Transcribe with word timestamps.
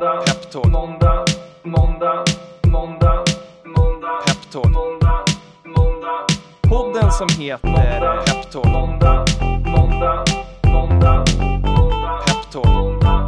måndag, 0.00 0.24
peptalk, 0.26 0.66
måndag, 0.66 1.24
måndag, 1.62 2.24
måndag, 2.66 3.24
måndag, 3.64 4.20
peptalk, 4.26 4.64
måndag, 4.64 5.24
måndag, 5.64 6.26
podden 6.62 7.12
som 7.12 7.28
heter 7.38 8.24
Peptalk, 8.26 8.64
måndag, 8.64 9.24
måndag, 9.66 10.24
måndag, 10.64 11.24
måndag, 11.44 12.20
Peptalk, 12.26 12.66
måndag, 12.66 13.24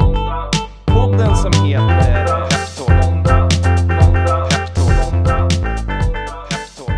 måndag, 0.00 0.50
podden 0.86 1.36
som 1.36 1.52
heter 1.66 2.48
Peptalk, 2.48 3.06
måndag, 3.06 3.48
måndag, 3.88 4.48
Peptalk, 4.48 5.12
måndag, 5.12 5.48
Peptalk. 6.48 6.94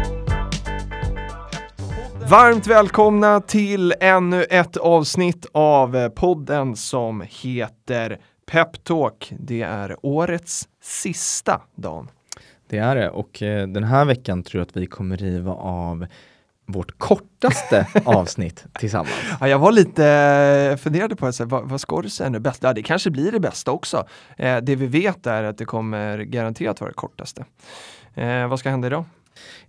Varmt 2.30 2.66
välkomna 2.66 3.40
till 3.40 3.95
ännu 4.00 4.45
ett 4.45 4.77
avsnitt 4.77 5.46
av 5.52 6.08
podden 6.08 6.77
som 6.77 7.24
heter 7.29 8.18
Peptalk. 8.47 9.33
Det 9.39 9.63
är 9.63 9.97
årets 10.03 10.69
sista 10.83 11.63
Dan. 11.75 12.09
Det 12.68 12.79
är 12.79 12.96
det 12.96 13.11
och 13.11 13.43
eh, 13.43 13.68
den 13.68 13.85
här 13.85 14.04
veckan 14.04 14.43
tror 14.43 14.61
jag 14.61 14.67
att 14.67 14.77
vi 14.77 14.87
kommer 14.87 15.17
riva 15.17 15.53
av 15.53 16.07
vårt 16.67 16.99
kortaste 16.99 17.87
avsnitt 18.04 18.64
tillsammans. 18.79 19.14
Ja, 19.40 19.49
jag 19.49 19.59
var 19.59 19.73
lite 19.73 20.07
eh, 20.73 20.77
funderade 20.77 21.17
på 21.17 21.27
att 21.27 21.35
säga, 21.35 21.46
vad, 21.46 21.68
vad 21.68 21.81
ska 21.81 22.03
du 22.03 22.11
säga 22.11 22.31
nu? 22.31 22.39
Bästa? 22.40 22.67
Ja, 22.67 22.73
det 22.73 22.82
kanske 22.82 23.11
blir 23.11 23.32
det 23.32 23.40
bästa 23.40 23.71
också. 23.71 24.07
Eh, 24.37 24.57
det 24.57 24.76
vi 24.76 24.87
vet 24.87 25.26
är 25.26 25.43
att 25.43 25.59
det 25.59 25.65
kommer 25.65 26.18
garanterat 26.18 26.81
vara 26.81 26.90
det 26.90 26.95
kortaste. 26.95 27.45
Eh, 28.15 28.49
vad 28.49 28.59
ska 28.59 28.71
hända 28.71 28.87
idag? 28.87 29.04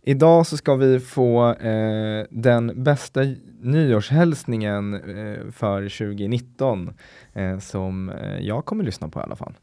Idag 0.02 0.48
så 0.48 0.58
ska 0.58 0.76
vi 0.76 1.00
få 1.00 1.54
eh, 1.54 2.26
den 2.30 2.84
bästa 2.84 3.22
nyårshälsningen 3.62 4.94
eh, 4.94 5.52
för 5.52 5.82
2019 5.82 6.94
eh, 7.34 7.60
som 7.60 8.10
eh, 8.10 8.40
jag 8.40 8.66
kommer 8.66 8.84
lyssna 8.84 9.10
på 9.10 9.20
i 9.20 9.24
alla 9.24 9.36
fall. 9.36 9.54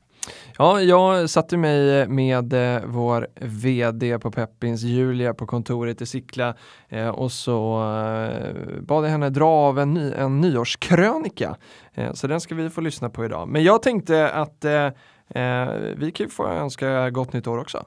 Ja, 0.58 0.80
jag 0.80 1.30
satte 1.30 1.56
mig 1.56 2.08
med 2.08 2.52
eh, 2.52 2.82
vår 2.86 3.28
VD 3.40 4.18
på 4.18 4.30
Peppins, 4.30 4.82
Julia, 4.82 5.34
på 5.34 5.46
kontoret 5.46 6.02
i 6.02 6.06
Sickla 6.06 6.54
eh, 6.88 7.08
och 7.08 7.32
så 7.32 7.76
eh, 7.76 8.80
bad 8.80 9.04
jag 9.04 9.10
henne 9.10 9.30
dra 9.30 9.48
av 9.48 9.78
en, 9.78 9.94
ny, 9.94 10.12
en 10.12 10.40
nyårskrönika. 10.40 11.56
Eh, 11.94 12.12
så 12.12 12.26
den 12.26 12.40
ska 12.40 12.54
vi 12.54 12.70
få 12.70 12.80
lyssna 12.80 13.10
på 13.10 13.24
idag. 13.24 13.48
Men 13.48 13.64
jag 13.64 13.82
tänkte 13.82 14.30
att 14.30 14.64
eh, 14.64 14.86
eh, 15.28 15.68
vi 15.96 16.12
kan 16.14 16.26
ju 16.26 16.30
få 16.30 16.46
önska 16.48 17.10
gott 17.10 17.32
nytt 17.32 17.46
år 17.46 17.58
också. 17.58 17.86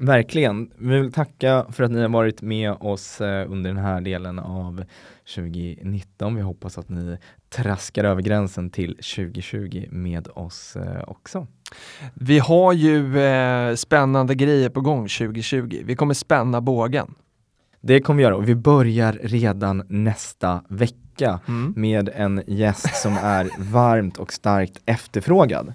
Verkligen. 0.00 0.70
Vi 0.78 1.00
vill 1.00 1.12
tacka 1.12 1.66
för 1.70 1.84
att 1.84 1.90
ni 1.90 2.00
har 2.00 2.08
varit 2.08 2.42
med 2.42 2.72
oss 2.72 3.20
eh, 3.20 3.52
under 3.52 3.70
den 3.70 3.84
här 3.84 4.00
delen 4.00 4.38
av 4.38 4.84
2019. 5.34 6.34
Vi 6.34 6.42
hoppas 6.42 6.78
att 6.78 6.88
ni 6.88 7.18
traskar 7.48 8.04
över 8.04 8.22
gränsen 8.22 8.70
till 8.70 8.94
2020 8.94 9.86
med 9.90 10.28
oss 10.34 10.76
eh, 10.76 11.02
också. 11.06 11.46
Vi 12.14 12.38
har 12.38 12.72
ju 12.72 13.20
eh, 13.20 13.74
spännande 13.74 14.34
grejer 14.34 14.68
på 14.68 14.80
gång 14.80 15.08
2020. 15.08 15.82
Vi 15.84 15.96
kommer 15.96 16.14
spänna 16.14 16.60
bågen. 16.60 17.14
Det 17.80 18.00
kommer 18.00 18.16
vi 18.16 18.22
göra 18.22 18.36
och 18.36 18.48
vi 18.48 18.54
börjar 18.54 19.18
redan 19.22 19.82
nästa 19.88 20.64
vecka 20.68 21.07
Mm. 21.22 21.72
med 21.76 22.10
en 22.14 22.42
gäst 22.46 22.96
som 23.02 23.16
är 23.22 23.48
varmt 23.58 24.18
och 24.18 24.32
starkt 24.32 24.80
efterfrågad. 24.86 25.72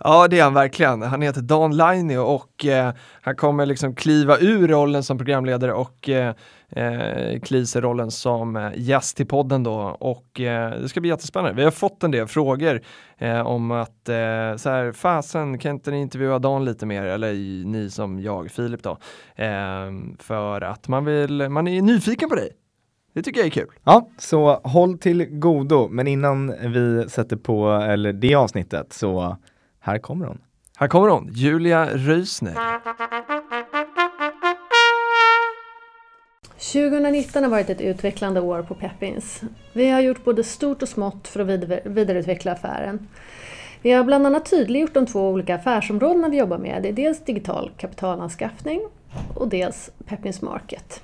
Ja, 0.00 0.28
det 0.28 0.38
är 0.38 0.44
han 0.44 0.54
verkligen. 0.54 1.02
Han 1.02 1.22
heter 1.22 1.40
Dan 1.40 1.76
Lainio 1.76 2.18
och 2.18 2.64
eh, 2.64 2.92
han 3.20 3.36
kommer 3.36 3.66
liksom 3.66 3.94
kliva 3.94 4.38
ur 4.38 4.68
rollen 4.68 5.02
som 5.02 5.18
programledare 5.18 5.72
och 5.72 6.08
eh, 6.08 6.34
eh, 6.70 7.40
klisa 7.40 7.78
i 7.78 7.82
rollen 7.82 8.10
som 8.10 8.56
eh, 8.56 8.70
gäst 8.76 9.20
i 9.20 9.24
podden 9.24 9.62
då. 9.62 9.74
Och 10.00 10.40
eh, 10.40 10.80
det 10.80 10.88
ska 10.88 11.00
bli 11.00 11.10
jättespännande. 11.10 11.56
Vi 11.56 11.64
har 11.64 11.70
fått 11.70 12.02
en 12.02 12.10
del 12.10 12.26
frågor 12.26 12.80
eh, 13.18 13.40
om 13.40 13.70
att 13.70 14.08
eh, 14.08 14.56
så 14.56 14.70
här, 14.70 14.92
fasen 14.92 15.58
kan 15.58 15.70
inte 15.72 15.90
ni 15.90 16.00
intervjua 16.00 16.38
Dan 16.38 16.64
lite 16.64 16.86
mer? 16.86 17.04
Eller 17.04 17.32
ni 17.64 17.90
som 17.90 18.20
jag, 18.20 18.50
Filip 18.50 18.82
då. 18.82 18.98
Eh, 19.34 19.92
för 20.18 20.60
att 20.60 20.88
man 20.88 21.04
vill, 21.04 21.48
man 21.48 21.68
är 21.68 21.82
nyfiken 21.82 22.28
på 22.28 22.34
dig. 22.34 22.50
Det 23.14 23.22
tycker 23.22 23.40
jag 23.40 23.46
är 23.46 23.50
kul. 23.50 23.68
Ja, 23.84 24.08
så 24.18 24.60
håll 24.64 24.98
till 24.98 25.24
godo, 25.24 25.88
men 25.88 26.06
innan 26.06 26.54
vi 26.72 27.08
sätter 27.10 27.36
på 27.36 27.68
eller 27.70 28.12
det 28.12 28.34
avsnittet 28.34 28.92
så 28.92 29.36
här 29.80 29.98
kommer 29.98 30.26
hon. 30.26 30.38
Här 30.76 30.88
kommer 30.88 31.08
hon, 31.08 31.28
Julia 31.32 31.88
Röisner. 31.92 32.54
2019 36.72 37.42
har 37.42 37.50
varit 37.50 37.70
ett 37.70 37.80
utvecklande 37.80 38.40
år 38.40 38.62
på 38.62 38.74
Peppins. 38.74 39.40
Vi 39.72 39.90
har 39.90 40.00
gjort 40.00 40.24
både 40.24 40.44
stort 40.44 40.82
och 40.82 40.88
smått 40.88 41.28
för 41.28 41.40
att 41.40 41.46
vid- 41.46 41.80
vidareutveckla 41.84 42.52
affären. 42.52 43.08
Vi 43.82 43.90
har 43.92 44.04
bland 44.04 44.26
annat 44.26 44.50
tydliggjort 44.50 44.94
de 44.94 45.06
två 45.06 45.28
olika 45.30 45.54
affärsområdena 45.54 46.28
vi 46.28 46.36
jobbar 46.38 46.58
med. 46.58 46.82
Det 46.82 46.88
är 46.88 46.92
dels 46.92 47.24
digital 47.24 47.70
kapitalanskaffning 47.78 48.80
och 49.34 49.48
dels 49.48 49.90
Peppins 50.06 50.42
Market. 50.42 51.02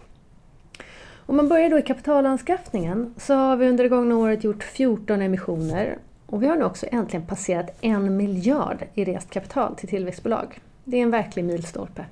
Om 1.31 1.37
man 1.37 1.49
börjar 1.49 1.71
då 1.71 1.79
i 1.79 1.83
kapitalanskaffningen 1.83 3.15
så 3.17 3.35
har 3.35 3.57
vi 3.57 3.69
under 3.69 3.85
det 3.85 3.91
gångna 3.91 4.17
året 4.17 4.45
gjort 4.45 4.63
14 4.63 5.23
emissioner 5.23 5.99
och 6.27 6.43
vi 6.43 6.47
har 6.47 6.57
nu 6.57 6.65
också 6.65 6.87
äntligen 6.93 7.27
passerat 7.27 7.79
en 7.81 8.17
miljard 8.17 8.85
i 8.95 9.05
rest 9.05 9.31
kapital 9.31 9.77
till 9.77 9.89
tillväxtbolag. 9.89 10.61
Det 10.85 10.97
är 10.97 11.03
en 11.03 11.11
verklig 11.11 11.45
milstolpe. 11.45 12.05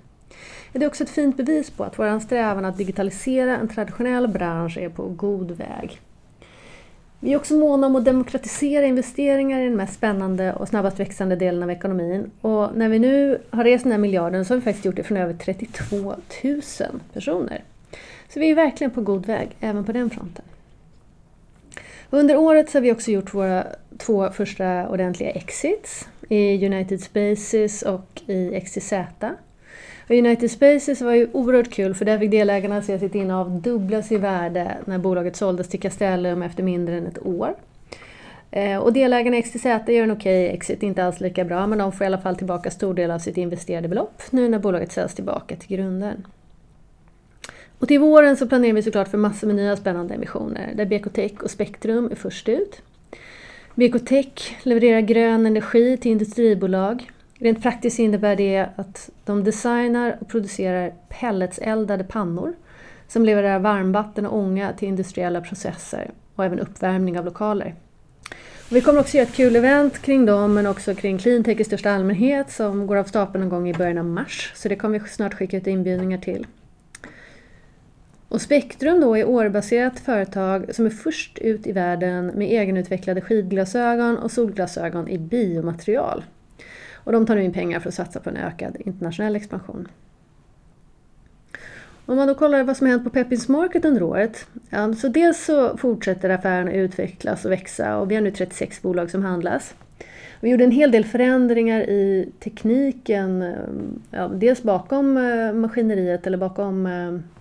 Det 0.72 0.84
är 0.84 0.86
också 0.86 1.04
ett 1.04 1.10
fint 1.10 1.36
bevis 1.36 1.70
på 1.70 1.84
att 1.84 1.98
vår 1.98 2.20
strävan 2.20 2.64
att 2.64 2.78
digitalisera 2.78 3.56
en 3.56 3.68
traditionell 3.68 4.28
bransch 4.28 4.78
är 4.78 4.88
på 4.88 5.08
god 5.08 5.50
väg. 5.50 6.00
Vi 7.20 7.32
är 7.32 7.36
också 7.36 7.54
måna 7.54 7.86
om 7.86 7.96
att 7.96 8.04
demokratisera 8.04 8.86
investeringar 8.86 9.60
i 9.60 9.64
den 9.64 9.76
mest 9.76 9.94
spännande 9.94 10.52
och 10.52 10.68
snabbast 10.68 11.00
växande 11.00 11.36
delen 11.36 11.62
av 11.62 11.70
ekonomin. 11.70 12.30
Och 12.40 12.76
när 12.76 12.88
vi 12.88 12.98
nu 12.98 13.38
har 13.50 13.64
rest 13.64 13.84
den 13.84 13.92
här 13.92 13.98
miljarden 13.98 14.44
så 14.44 14.54
har 14.54 14.58
vi 14.58 14.64
faktiskt 14.64 14.84
gjort 14.84 14.96
det 14.96 15.02
från 15.02 15.18
över 15.18 15.34
32 15.34 15.96
000 16.44 16.62
personer. 17.12 17.64
Så 18.28 18.40
vi 18.40 18.50
är 18.50 18.54
verkligen 18.54 18.90
på 18.90 19.00
god 19.00 19.26
väg 19.26 19.56
även 19.60 19.84
på 19.84 19.92
den 19.92 20.10
fronten. 20.10 20.44
Under 22.10 22.36
året 22.36 22.70
så 22.70 22.78
har 22.78 22.82
vi 22.82 22.92
också 22.92 23.10
gjort 23.10 23.34
våra 23.34 23.66
två 23.98 24.30
första 24.30 24.88
ordentliga 24.88 25.30
exits 25.30 26.08
i 26.28 26.66
United 26.66 27.00
Spaces 27.00 27.82
och 27.82 28.22
i 28.26 28.60
XTZ. 28.60 28.92
Och 30.08 30.14
United 30.14 30.50
Spaces 30.50 31.00
var 31.00 31.12
ju 31.12 31.28
oerhört 31.32 31.72
kul 31.72 31.94
för 31.94 32.04
där 32.04 32.18
fick 32.18 32.30
delägarna 32.30 32.82
se 32.82 32.98
sitt 32.98 33.14
innehav 33.14 33.60
dubblas 33.62 34.12
i 34.12 34.16
värde 34.16 34.76
när 34.84 34.98
bolaget 34.98 35.36
såldes 35.36 35.68
till 35.68 35.80
Castellum 35.80 36.42
efter 36.42 36.62
mindre 36.62 36.96
än 36.96 37.06
ett 37.06 37.26
år. 37.26 37.54
Eh, 38.50 38.76
och 38.76 38.92
delägarna 38.92 39.36
i 39.36 39.42
XTZ 39.42 39.64
gör 39.64 40.02
en 40.02 40.10
okej 40.10 40.48
exit, 40.48 40.82
inte 40.82 41.04
alls 41.04 41.20
lika 41.20 41.44
bra, 41.44 41.66
men 41.66 41.78
de 41.78 41.92
får 41.92 42.04
i 42.04 42.06
alla 42.06 42.18
fall 42.18 42.36
tillbaka 42.36 42.70
stor 42.70 42.94
del 42.94 43.10
av 43.10 43.18
sitt 43.18 43.36
investerade 43.36 43.88
belopp 43.88 44.22
nu 44.30 44.48
när 44.48 44.58
bolaget 44.58 44.92
säljs 44.92 45.14
tillbaka 45.14 45.56
till 45.56 45.76
grundaren. 45.76 46.26
Och 47.78 47.88
till 47.88 48.00
våren 48.00 48.36
så 48.36 48.46
planerar 48.46 48.72
vi 48.72 48.82
såklart 48.82 49.08
för 49.08 49.18
massor 49.18 49.46
med 49.46 49.56
nya 49.56 49.76
spännande 49.76 50.14
emissioner 50.14 50.72
där 50.74 50.86
BK 50.86 51.12
Tech 51.12 51.32
och 51.42 51.50
Spektrum 51.50 52.08
är 52.10 52.16
först 52.16 52.48
ut. 52.48 52.82
BK 53.74 54.06
Tech 54.06 54.56
levererar 54.62 55.00
grön 55.00 55.46
energi 55.46 55.96
till 55.96 56.12
industribolag. 56.12 57.10
Rent 57.38 57.62
praktiskt 57.62 57.98
innebär 57.98 58.36
det 58.36 58.66
att 58.76 59.10
de 59.24 59.44
designar 59.44 60.16
och 60.20 60.28
producerar 60.28 60.92
pelletseldade 61.08 62.04
pannor 62.04 62.54
som 63.08 63.24
levererar 63.24 63.58
varmvatten 63.58 64.26
och 64.26 64.38
ånga 64.38 64.72
till 64.72 64.88
industriella 64.88 65.40
processer 65.40 66.10
och 66.34 66.44
även 66.44 66.60
uppvärmning 66.60 67.18
av 67.18 67.24
lokaler. 67.24 67.74
Och 68.70 68.76
vi 68.76 68.80
kommer 68.80 69.00
också 69.00 69.16
göra 69.16 69.26
ett 69.26 69.34
kul 69.34 69.56
event 69.56 69.98
kring 69.98 70.26
dem 70.26 70.54
men 70.54 70.66
också 70.66 70.94
kring 70.94 71.18
cleantech 71.18 71.60
i 71.60 71.64
största 71.64 71.90
allmänhet 71.90 72.50
som 72.50 72.86
går 72.86 72.96
av 72.96 73.04
stapeln 73.04 73.40
någon 73.40 73.50
gång 73.50 73.68
i 73.68 73.74
början 73.74 73.98
av 73.98 74.04
mars. 74.04 74.52
Så 74.54 74.68
det 74.68 74.76
kommer 74.76 74.98
vi 74.98 75.08
snart 75.08 75.34
skicka 75.34 75.56
ut 75.56 75.66
inbjudningar 75.66 76.18
till. 76.18 76.46
Och 78.28 78.40
Spektrum 78.40 79.00
då 79.00 79.16
är 79.16 79.28
årbaserat 79.28 80.00
företag 80.00 80.74
som 80.74 80.86
är 80.86 80.90
först 80.90 81.38
ut 81.38 81.66
i 81.66 81.72
världen 81.72 82.26
med 82.26 82.46
egenutvecklade 82.46 83.20
skidglasögon 83.20 84.18
och 84.18 84.30
solglasögon 84.30 85.08
i 85.08 85.18
biomaterial. 85.18 86.24
Och 86.94 87.12
de 87.12 87.26
tar 87.26 87.34
nu 87.34 87.42
in 87.42 87.52
pengar 87.52 87.80
för 87.80 87.88
att 87.88 87.94
satsa 87.94 88.20
på 88.20 88.30
en 88.30 88.36
ökad 88.36 88.76
internationell 88.80 89.36
expansion. 89.36 89.88
Om 92.06 92.16
man 92.16 92.28
då 92.28 92.34
kollar 92.34 92.64
vad 92.64 92.76
som 92.76 92.86
hänt 92.86 93.04
på 93.04 93.10
Peppins 93.10 93.48
Market 93.48 93.84
under 93.84 94.02
året. 94.02 94.46
Ja, 94.70 94.94
så 94.94 95.08
dels 95.08 95.44
så 95.44 95.76
fortsätter 95.76 96.30
affären 96.30 96.68
att 96.68 96.74
utvecklas 96.74 97.44
och 97.44 97.52
växa 97.52 97.98
och 97.98 98.10
vi 98.10 98.14
har 98.14 98.22
nu 98.22 98.30
36 98.30 98.82
bolag 98.82 99.10
som 99.10 99.22
handlas. 99.22 99.74
Vi 100.40 100.50
gjorde 100.50 100.64
en 100.64 100.70
hel 100.70 100.90
del 100.90 101.04
förändringar 101.04 101.80
i 101.80 102.32
tekniken, 102.40 103.42
eh, 103.42 103.54
ja, 104.10 104.28
dels 104.28 104.62
bakom 104.62 105.16
eh, 105.16 105.52
maskineriet 105.52 106.26
eller 106.26 106.38
bakom 106.38 106.86
eh, 106.86 107.37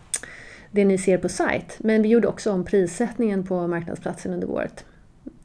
det 0.78 0.86
ni 0.86 0.98
ser 0.98 1.18
på 1.18 1.30
sajt. 1.30 1.78
Men 1.80 2.02
vi 2.02 2.10
gjorde 2.10 2.28
också 2.28 2.52
om 2.52 2.66
prissättningen 2.66 3.44
på 3.44 3.68
marknadsplatsen 3.68 4.34
under 4.34 4.50
året, 4.50 4.86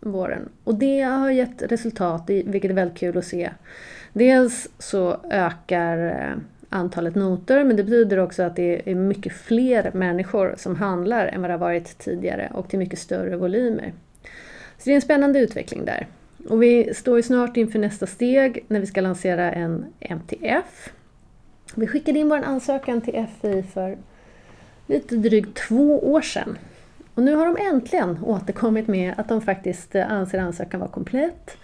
våren. 0.01 0.49
Och 0.65 0.75
det 0.75 1.01
har 1.01 1.31
gett 1.31 1.63
resultat, 1.63 2.23
vilket 2.27 2.71
är 2.71 2.75
väldigt 2.75 2.99
kul 2.99 3.19
att 3.19 3.25
se. 3.25 3.51
Dels 4.13 4.69
så 4.79 5.17
ökar 5.31 6.07
eh, 6.07 6.39
antalet 6.69 7.15
noter 7.15 7.65
men 7.65 7.77
det 7.77 7.85
betyder 7.85 8.19
också 8.19 8.43
att 8.43 8.57
det 8.57 8.91
är 8.91 8.95
mycket 8.95 9.33
fler 9.33 9.91
människor 9.95 10.55
som 10.59 10.77
handlar 10.77 11.27
än 11.27 11.41
vad 11.41 11.51
det 11.51 11.55
har 11.55 11.59
varit 11.59 11.99
tidigare 11.99 12.51
och 12.55 12.69
till 12.69 12.79
mycket 12.79 12.99
större 12.99 13.37
volymer. 13.37 13.93
Så 14.79 14.85
det 14.85 14.91
är 14.91 14.95
en 14.95 15.03
spännande 15.03 15.39
utveckling 15.39 15.85
där. 15.85 16.07
Och 16.49 16.63
vi 16.63 16.95
står 16.95 17.17
ju 17.17 17.23
snart 17.23 17.57
inför 17.57 17.79
nästa 17.79 18.07
steg 18.07 18.65
när 18.69 18.81
vi 18.81 18.87
ska 18.87 19.01
lansera 19.01 19.53
en 19.53 19.85
MTF. 20.01 20.93
Vi 21.75 21.87
skickade 21.87 22.19
in 22.19 22.29
vår 22.29 22.43
ansökan 22.43 23.01
till 23.01 23.27
FI 23.41 23.63
för 23.63 23.99
lite 24.93 25.17
drygt 25.17 25.59
två 25.69 26.13
år 26.13 26.23
sedan. 26.23 26.59
Och 27.15 27.23
nu 27.23 27.35
har 27.35 27.47
de 27.47 27.57
äntligen 27.57 28.19
återkommit 28.25 28.89
med 28.89 29.15
att 29.17 29.29
de 29.29 29.41
faktiskt 29.41 29.95
eh, 29.95 30.13
anser 30.13 30.39
ansökan 30.39 30.81
vara 30.81 30.91
komplett. 30.91 31.57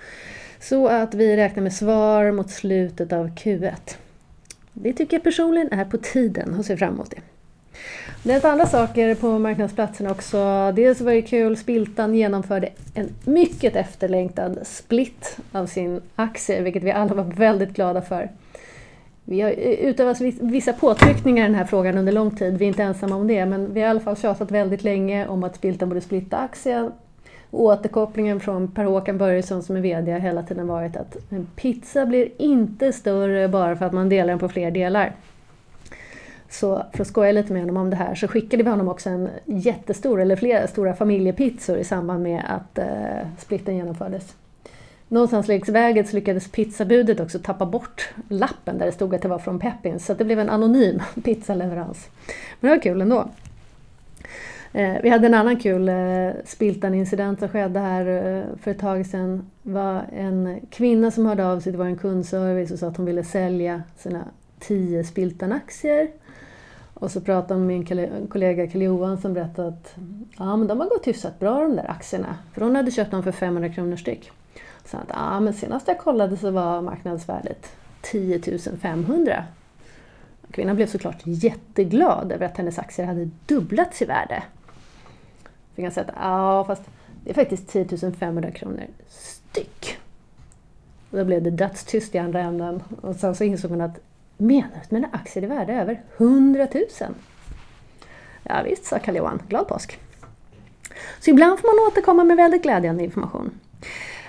Så 0.60 0.86
att 0.88 1.14
vi 1.14 1.36
räknar 1.36 1.62
med 1.62 1.72
svar 1.72 2.32
mot 2.32 2.50
slutet 2.50 3.12
av 3.12 3.28
Q1. 3.28 3.96
Det 4.72 4.92
tycker 4.92 5.16
jag 5.16 5.24
personligen 5.24 5.72
är 5.72 5.84
på 5.84 5.98
tiden 5.98 6.54
och 6.54 6.64
ser 6.64 6.76
fram 6.76 6.94
emot 6.94 7.10
det. 7.10 7.20
Det 8.22 8.32
är 8.32 8.46
andra 8.46 8.66
saker 8.66 9.14
på 9.14 9.38
marknadsplatsen 9.38 10.06
också. 10.06 10.72
Dels 10.76 11.00
var 11.00 11.12
det 11.12 11.22
kul, 11.22 11.56
Spiltan 11.56 12.14
genomförde 12.14 12.68
en 12.94 13.08
mycket 13.24 13.76
efterlängtad 13.76 14.58
split 14.64 15.36
av 15.52 15.66
sin 15.66 16.00
aktie, 16.14 16.62
vilket 16.62 16.82
vi 16.82 16.90
alla 16.90 17.14
var 17.14 17.24
väldigt 17.24 17.74
glada 17.74 18.02
för. 18.02 18.30
Vi 19.30 19.40
har 19.40 19.50
utövat 19.50 20.20
vissa 20.40 20.72
påtryckningar 20.72 21.44
i 21.44 21.46
den 21.46 21.54
här 21.54 21.64
frågan 21.64 21.98
under 21.98 22.12
lång 22.12 22.30
tid, 22.30 22.58
vi 22.58 22.64
är 22.64 22.68
inte 22.68 22.82
ensamma 22.82 23.16
om 23.16 23.26
det, 23.26 23.46
men 23.46 23.74
vi 23.74 23.80
har 23.80 23.86
i 23.86 23.90
alla 23.90 24.00
fall 24.00 24.16
tjatat 24.16 24.50
väldigt 24.50 24.84
länge 24.84 25.26
om 25.26 25.44
att 25.44 25.56
Spiltan 25.56 25.88
borde 25.88 26.00
splitta 26.00 26.36
aktien. 26.36 26.92
Återkopplingen 27.50 28.40
från 28.40 28.70
Per-Håkan 28.70 29.18
Börjesson 29.18 29.62
som 29.62 29.76
är 29.76 29.80
VD 29.80 30.12
har 30.12 30.18
hela 30.18 30.42
tiden 30.42 30.66
varit 30.66 30.96
att 30.96 31.16
en 31.30 31.46
pizza 31.56 32.06
blir 32.06 32.28
inte 32.38 32.92
större 32.92 33.48
bara 33.48 33.76
för 33.76 33.86
att 33.86 33.92
man 33.92 34.08
delar 34.08 34.28
den 34.28 34.38
på 34.38 34.48
fler 34.48 34.70
delar. 34.70 35.12
Så 36.48 36.82
för 36.92 37.02
att 37.02 37.08
skoja 37.08 37.32
lite 37.32 37.52
med 37.52 37.62
honom 37.62 37.76
om 37.76 37.90
det 37.90 37.96
här 37.96 38.14
så 38.14 38.28
skickade 38.28 38.62
vi 38.62 38.70
honom 38.70 38.88
också 38.88 39.10
en 39.10 39.28
jättestor, 39.44 40.20
eller 40.20 40.36
flera 40.36 40.66
stora 40.66 40.94
familjepizzor 40.94 41.78
i 41.78 41.84
samband 41.84 42.22
med 42.22 42.42
att 42.48 42.78
eh, 42.78 43.28
splitten 43.38 43.76
genomfördes. 43.76 44.34
Någonstans 45.08 45.48
längs 45.48 45.68
vägen 45.68 46.06
så 46.06 46.16
lyckades 46.16 46.48
pizzabudet 46.48 47.20
också 47.20 47.38
tappa 47.38 47.66
bort 47.66 48.08
lappen 48.28 48.78
där 48.78 48.86
det 48.86 48.92
stod 48.92 49.14
att 49.14 49.22
det 49.22 49.28
var 49.28 49.38
från 49.38 49.58
Peppins 49.58 50.06
så 50.06 50.14
det 50.14 50.24
blev 50.24 50.40
en 50.40 50.50
anonym 50.50 51.02
pizzaleverans. 51.24 52.08
Men 52.60 52.70
det 52.70 52.76
var 52.76 52.82
kul 52.82 53.00
ändå. 53.00 53.28
Eh, 54.72 54.96
vi 55.02 55.08
hade 55.08 55.26
en 55.26 55.34
annan 55.34 55.56
kul 55.56 55.88
eh, 55.88 56.30
Spiltan-incident 56.44 57.38
som 57.38 57.48
skedde 57.48 57.80
här 57.80 58.06
eh, 58.06 58.44
för 58.62 58.70
ett 58.70 58.78
tag 58.78 59.06
sedan. 59.06 59.50
Det 59.62 59.72
var 59.72 60.02
en 60.12 60.60
kvinna 60.70 61.10
som 61.10 61.26
hörde 61.26 61.46
av 61.46 61.60
sig, 61.60 61.72
det 61.72 61.78
var 61.78 61.86
en 61.86 61.96
kundservice 61.96 62.70
och 62.70 62.78
sa 62.78 62.86
att 62.86 62.96
hon 62.96 63.06
ville 63.06 63.24
sälja 63.24 63.82
sina 63.96 64.24
tio 64.58 65.04
Spiltan-aktier. 65.04 66.10
Och 66.94 67.10
så 67.10 67.20
pratade 67.20 67.54
hon 67.54 67.66
med 67.66 67.76
min 67.90 68.28
kollega 68.28 68.66
Kalle 68.66 68.84
Johan 68.84 69.18
som 69.18 69.34
berättade 69.34 69.68
att 69.68 69.94
ja, 70.38 70.56
men 70.56 70.68
de 70.68 70.80
har 70.80 70.88
gått 70.88 71.06
hyfsat 71.06 71.38
bra 71.38 71.60
de 71.60 71.76
där 71.76 71.90
aktierna. 71.90 72.36
För 72.54 72.60
hon 72.60 72.76
hade 72.76 72.90
köpt 72.90 73.10
dem 73.10 73.22
för 73.22 73.32
500 73.32 73.68
kronor 73.68 73.96
styck. 73.96 74.30
Så 74.90 74.96
att 74.96 75.08
ja, 75.08 75.40
men 75.40 75.54
senast 75.54 75.88
jag 75.88 75.98
kollade 75.98 76.36
så 76.36 76.50
var 76.50 76.82
marknadsvärdet 76.82 77.72
10 78.00 78.58
500. 78.80 79.44
Kvinnan 80.50 80.76
blev 80.76 80.86
såklart 80.86 81.22
jätteglad 81.24 82.32
över 82.32 82.46
att 82.46 82.56
hennes 82.56 82.78
aktier 82.78 83.06
hade 83.06 83.30
dubblats 83.46 84.02
i 84.02 84.04
värde. 84.04 84.42
Fick 85.74 85.84
han 85.84 85.92
säga 85.92 86.06
att 86.06 86.14
ja, 86.16 86.64
fast 86.64 86.82
det 87.24 87.30
är 87.30 87.34
faktiskt 87.34 87.68
10 87.68 88.12
500 88.12 88.50
kronor 88.50 88.86
styck. 89.08 89.98
Och 91.10 91.18
då 91.18 91.24
blev 91.24 91.42
det 91.42 91.50
dödstyst 91.50 92.14
i 92.14 92.18
andra 92.18 92.40
änden 92.40 92.82
och 93.00 93.16
sen 93.16 93.34
så 93.34 93.44
insåg 93.44 93.70
hon 93.70 93.80
att 93.80 93.98
Menar 94.40 94.68
du 94.74 94.80
att 94.80 94.90
mina 94.90 95.08
aktier 95.12 95.44
är 95.44 95.48
värda 95.48 95.72
över 95.72 96.02
100 96.16 96.66
000? 96.74 96.84
Ja, 98.42 98.62
visst, 98.64 98.84
sa 98.84 98.98
Karl 98.98 99.16
Johan. 99.16 99.42
Glad 99.48 99.68
påsk! 99.68 99.98
Så 101.20 101.30
ibland 101.30 101.60
får 101.60 101.76
man 101.76 101.92
återkomma 101.92 102.24
med 102.24 102.36
väldigt 102.36 102.62
glädjande 102.62 103.04
information. 103.04 103.50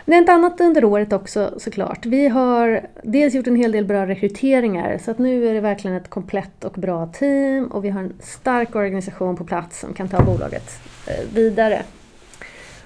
Men 0.10 0.12
det 0.12 0.18
är 0.18 0.20
inte 0.20 0.34
annat 0.34 0.62
under 0.62 0.86
året 0.86 1.14
också 1.14 1.54
såklart. 1.58 2.06
Vi 2.06 2.28
har 2.28 2.82
dels 3.04 3.34
gjort 3.34 3.48
en 3.48 3.56
hel 3.56 3.72
del 3.72 3.86
bra 3.86 4.08
rekryteringar 4.08 4.98
så 4.98 5.12
att 5.12 5.20
nu 5.20 5.48
är 5.48 5.54
det 5.54 5.60
verkligen 5.60 5.98
ett 5.98 6.10
komplett 6.10 6.64
och 6.64 6.72
bra 6.72 7.08
team 7.08 7.66
och 7.66 7.86
vi 7.86 7.90
har 7.90 8.02
en 8.02 8.14
stark 8.20 8.76
organisation 8.76 9.36
på 9.36 9.44
plats 9.44 9.80
som 9.80 9.94
kan 9.94 10.08
ta 10.08 10.24
bolaget 10.24 10.80
eh, 11.08 11.34
vidare. 11.34 11.84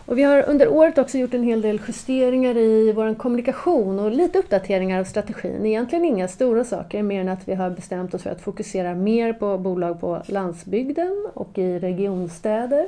Och 0.06 0.18
vi 0.18 0.24
har 0.24 0.50
under 0.50 0.68
året 0.68 0.98
också 0.98 1.18
gjort 1.18 1.34
en 1.34 1.44
hel 1.44 1.62
del 1.62 1.82
justeringar 1.88 2.58
i 2.58 2.92
vår 2.92 3.16
kommunikation 3.16 4.00
och 4.00 4.12
lite 4.12 4.40
uppdateringar 4.40 5.00
av 5.00 5.04
strategin. 5.04 5.66
Egentligen 5.66 6.06
inga 6.06 6.28
stora 6.28 6.64
saker 6.64 7.04
mer 7.04 7.22
än 7.22 7.30
att 7.30 7.48
vi 7.48 7.54
har 7.54 7.70
bestämt 7.70 8.14
oss 8.14 8.24
för 8.24 8.30
att 8.30 8.42
fokusera 8.42 8.96
mer 8.96 9.34
på 9.34 9.58
bolag 9.58 10.00
på 10.02 10.22
landsbygden 10.26 11.28
och 11.34 11.58
i 11.58 11.80
regionstäder. 11.80 12.88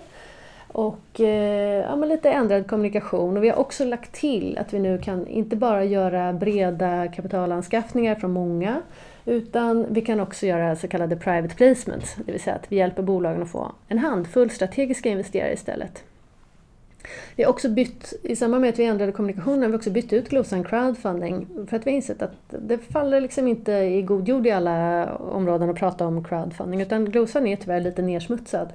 Och 0.77 1.19
eh, 1.19 1.81
ja, 1.81 1.95
men 1.95 2.10
lite 2.10 2.30
ändrad 2.30 2.68
kommunikation. 2.68 3.38
Och 3.38 3.44
vi 3.44 3.50
har 3.50 3.57
också 3.57 3.86
lagt 3.86 4.13
till 4.13 4.57
att 4.57 4.74
vi 4.74 4.80
nu 4.80 4.98
kan 4.98 5.27
inte 5.27 5.56
bara 5.56 5.83
göra 5.83 6.33
breda 6.33 7.07
kapitalanskaffningar 7.07 8.16
från 8.16 8.31
många 8.31 8.81
utan 9.25 9.86
vi 9.89 10.01
kan 10.01 10.19
också 10.19 10.45
göra 10.45 10.75
så 10.75 10.88
kallade 10.88 11.16
private 11.16 11.56
placements, 11.56 12.16
det 12.25 12.31
vill 12.31 12.42
säga 12.42 12.56
att 12.56 12.72
vi 12.72 12.75
hjälper 12.75 13.04
bolagen 13.04 13.42
att 13.42 13.50
få 13.50 13.72
en 13.88 13.98
handfull 13.98 14.50
strategiska 14.50 15.10
investerare 15.10 15.54
istället. 15.54 16.04
Vi 17.36 17.44
har 17.44 17.50
också 17.50 17.69
bytt, 17.69 18.13
i 18.24 18.36
samband 18.36 18.62
med 18.62 18.69
att 18.69 18.80
vi 18.80 18.86
ändrade 18.86 19.12
kommunikationen, 19.12 19.62
har 19.62 19.69
vi 19.69 19.78
också 19.78 19.92
bytt 19.92 20.13
ut 20.13 20.30
Glosan 20.30 20.63
crowdfunding 20.63 21.48
för 21.68 21.78
att 21.78 21.88
vi 21.88 21.92
har 21.92 21.95
insett 21.95 22.21
att 22.21 22.36
det 22.48 22.78
faller 22.78 23.21
liksom 23.21 23.48
inte 23.48 23.71
i 23.71 24.01
god 24.01 24.28
jord 24.28 24.48
i 24.48 24.51
alla 24.51 25.07
områden 25.16 25.69
att 25.69 25.75
prata 25.75 26.07
om 26.07 26.24
crowdfunding 26.24 26.81
utan 26.81 27.06
Glosan 27.06 27.48
är 27.48 27.56
tyvärr 27.56 27.81
lite 27.81 28.01
nersmutsad. 28.01 28.74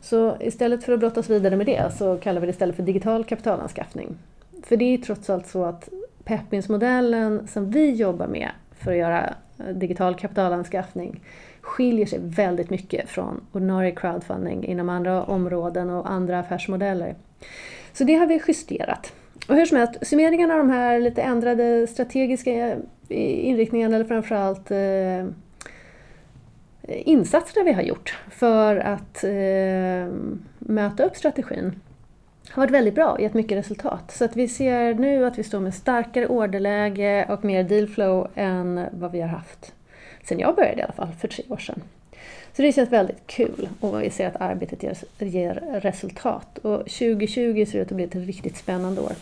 Så 0.00 0.36
istället 0.40 0.84
för 0.84 0.92
att 0.92 1.00
brottas 1.00 1.30
vidare 1.30 1.56
med 1.56 1.66
det 1.66 1.92
så 1.98 2.16
kallar 2.16 2.40
vi 2.40 2.46
det 2.46 2.50
istället 2.50 2.76
för 2.76 2.82
digital 2.82 3.24
kapitalanskaffning. 3.24 4.16
För 4.62 4.76
det 4.76 4.84
är 4.84 4.98
trots 4.98 5.30
allt 5.30 5.46
så 5.46 5.64
att 5.64 5.88
Pepins-modellen 6.24 7.48
som 7.48 7.70
vi 7.70 7.90
jobbar 7.90 8.26
med 8.26 8.50
för 8.78 8.90
att 8.90 8.98
göra 8.98 9.34
eh, 9.58 9.66
digital 9.74 10.14
kapitalanskaffning 10.14 11.20
skiljer 11.60 12.06
sig 12.06 12.18
väldigt 12.22 12.70
mycket 12.70 13.08
från 13.08 13.40
ordinarie 13.52 13.90
crowdfunding 13.90 14.64
inom 14.64 14.88
andra 14.88 15.24
områden 15.24 15.90
och 15.90 16.10
andra 16.10 16.38
affärsmodeller. 16.38 17.14
Så 17.92 18.04
det 18.04 18.14
har 18.14 18.26
vi 18.26 18.40
justerat. 18.48 19.12
Och 19.48 19.54
hur 19.54 19.66
som 19.66 19.76
helst, 19.78 20.06
summeringen 20.06 20.50
av 20.50 20.58
de 20.58 20.70
här 20.70 21.00
lite 21.00 21.22
ändrade 21.22 21.86
strategiska 21.86 22.52
eh, 22.52 23.48
inriktningarna 23.48 23.96
eller 23.96 24.04
framförallt 24.04 24.70
eh, 24.70 25.26
insatserna 26.88 27.64
vi 27.64 27.72
har 27.72 27.82
gjort 27.82 28.18
för 28.30 28.76
att 28.76 29.24
eh, 29.24 30.14
möta 30.58 31.04
upp 31.04 31.16
strategin 31.16 31.80
har 32.50 32.62
varit 32.62 32.70
väldigt 32.70 32.94
bra, 32.94 33.10
och 33.10 33.20
gett 33.20 33.34
mycket 33.34 33.58
resultat. 33.58 34.10
Så 34.10 34.24
att 34.24 34.36
vi 34.36 34.48
ser 34.48 34.94
nu 34.94 35.26
att 35.26 35.38
vi 35.38 35.42
står 35.42 35.60
med 35.60 35.74
starkare 35.74 36.26
orderläge 36.26 37.26
och 37.28 37.44
mer 37.44 37.64
dealflow 37.64 38.28
än 38.34 38.86
vad 38.92 39.12
vi 39.12 39.20
har 39.20 39.28
haft 39.28 39.72
sen 40.28 40.38
jag 40.38 40.54
började 40.54 40.80
i 40.80 40.82
alla 40.82 40.92
fall, 40.92 41.12
för 41.20 41.28
tre 41.28 41.44
år 41.48 41.56
sedan. 41.56 41.82
Så 42.56 42.62
det 42.62 42.72
känns 42.72 42.92
väldigt 42.92 43.26
kul 43.26 43.68
och 43.80 44.02
vi 44.02 44.10
ser 44.10 44.26
att 44.28 44.40
arbetet 44.40 44.82
ger, 44.82 44.96
ger 45.18 45.54
resultat. 45.82 46.58
Och 46.58 46.78
2020 46.78 47.66
ser 47.68 47.78
ut 47.78 47.90
att 47.90 47.96
bli 47.96 48.04
ett 48.04 48.14
riktigt 48.14 48.56
spännande 48.56 49.00
år. 49.00 49.12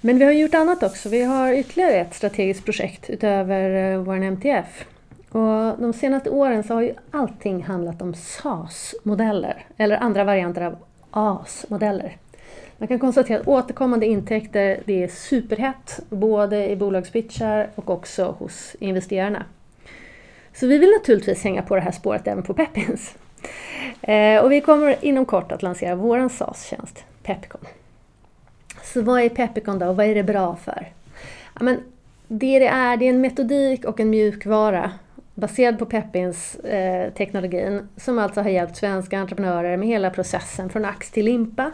Men 0.00 0.18
vi 0.18 0.24
har 0.24 0.32
gjort 0.32 0.54
annat 0.54 0.82
också. 0.82 1.08
Vi 1.08 1.22
har 1.22 1.52
ytterligare 1.52 1.92
ett 1.92 2.14
strategiskt 2.14 2.64
projekt 2.64 3.10
utöver 3.10 3.92
eh, 3.92 3.98
vår 3.98 4.14
MTF. 4.14 4.84
Och 5.32 5.78
de 5.78 5.92
senaste 5.92 6.30
åren 6.30 6.64
så 6.64 6.74
har 6.74 6.80
ju 6.80 6.94
allting 7.10 7.62
handlat 7.62 8.02
om 8.02 8.14
SAS-modeller, 8.14 9.66
eller 9.76 9.96
andra 9.96 10.24
varianter 10.24 10.62
av 10.62 10.76
AS-modeller. 11.10 12.16
Man 12.78 12.88
kan 12.88 12.98
konstatera 12.98 13.40
att 13.40 13.48
återkommande 13.48 14.06
intäkter 14.06 14.80
det 14.84 15.02
är 15.02 15.08
superhett, 15.08 16.00
både 16.08 16.70
i 16.70 16.76
bolagspitchar 16.76 17.70
och 17.74 17.90
också 17.90 18.36
hos 18.38 18.76
investerarna. 18.80 19.44
Så 20.54 20.66
vi 20.66 20.78
vill 20.78 20.90
naturligtvis 20.90 21.44
hänga 21.44 21.62
på 21.62 21.74
det 21.74 21.80
här 21.80 21.92
spåret 21.92 22.26
även 22.26 22.42
på 22.42 22.54
Peppins. 22.54 23.14
Eh, 24.02 24.44
och 24.44 24.52
vi 24.52 24.60
kommer 24.60 25.04
inom 25.04 25.24
kort 25.24 25.52
att 25.52 25.62
lansera 25.62 25.94
vår 25.94 26.28
SAS-tjänst, 26.28 27.04
Pepicon. 27.22 27.60
Så 28.82 29.02
vad 29.02 29.20
är 29.20 29.28
Pepicon 29.28 29.78
då 29.78 29.86
och 29.86 29.96
vad 29.96 30.06
är 30.06 30.14
det 30.14 30.22
bra 30.22 30.56
för? 30.56 30.92
Ja, 31.54 31.62
men 31.62 31.82
det 32.28 32.58
det 32.58 32.66
är, 32.66 32.96
det 32.96 33.04
är 33.04 33.10
en 33.10 33.20
metodik 33.20 33.84
och 33.84 34.00
en 34.00 34.10
mjukvara 34.10 34.90
baserad 35.34 35.78
på 35.78 35.86
Peppins 35.86 36.54
eh, 36.54 37.12
teknologin 37.12 37.88
som 37.96 38.18
alltså 38.18 38.40
har 38.40 38.50
hjälpt 38.50 38.76
svenska 38.76 39.18
entreprenörer 39.18 39.76
med 39.76 39.88
hela 39.88 40.10
processen 40.10 40.68
från 40.70 40.84
ax 40.84 41.10
till 41.10 41.24
limpa 41.24 41.72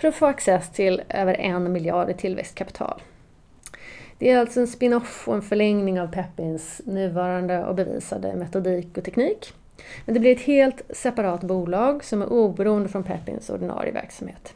för 0.00 0.08
att 0.08 0.14
få 0.14 0.26
access 0.26 0.70
till 0.70 1.02
över 1.08 1.34
en 1.34 1.72
miljard 1.72 2.10
i 2.10 2.14
tillväxtkapital. 2.14 3.02
Det 4.18 4.30
är 4.30 4.38
alltså 4.38 4.60
en 4.60 4.66
spin-off 4.66 5.28
och 5.28 5.34
en 5.34 5.42
förlängning 5.42 6.00
av 6.00 6.06
Peppins 6.06 6.80
nuvarande 6.84 7.64
och 7.64 7.74
bevisade 7.74 8.36
metodik 8.36 8.98
och 8.98 9.04
teknik. 9.04 9.52
Men 10.04 10.14
det 10.14 10.20
blir 10.20 10.36
ett 10.36 10.42
helt 10.42 10.82
separat 10.90 11.40
bolag 11.40 12.04
som 12.04 12.22
är 12.22 12.32
oberoende 12.32 12.88
från 12.88 13.02
Peppins 13.02 13.50
ordinarie 13.50 13.92
verksamhet. 13.92 14.54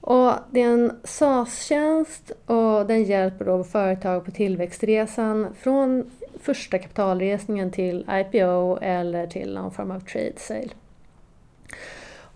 Och 0.00 0.32
det 0.50 0.62
är 0.62 0.68
en 0.68 0.92
SaaS-tjänst 1.04 2.32
och 2.46 2.86
den 2.86 3.04
hjälper 3.04 3.44
då 3.44 3.64
företag 3.64 4.24
på 4.24 4.30
tillväxtresan 4.30 5.54
från 5.60 6.10
första 6.44 6.78
kapitalresningen 6.78 7.70
till 7.70 8.06
IPO 8.10 8.78
eller 8.82 9.26
till 9.26 9.54
någon 9.54 9.70
form 9.70 9.90
av 9.90 10.00
trade 10.00 10.32
sale. 10.36 10.68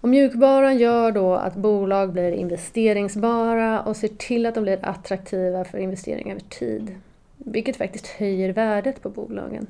Och 0.00 0.08
mjukvaran 0.08 0.78
gör 0.78 1.12
då 1.12 1.34
att 1.34 1.54
bolag 1.54 2.12
blir 2.12 2.32
investeringsbara 2.32 3.82
och 3.82 3.96
ser 3.96 4.08
till 4.08 4.46
att 4.46 4.54
de 4.54 4.64
blir 4.64 4.78
attraktiva 4.82 5.64
för 5.64 5.78
investeringar 5.78 6.34
över 6.34 6.44
tid. 6.48 6.94
Vilket 7.36 7.76
faktiskt 7.76 8.06
höjer 8.06 8.52
värdet 8.52 9.02
på 9.02 9.08
bolagen. 9.08 9.66